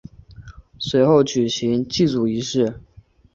[0.79, 2.81] 随后举行祭祖仪式。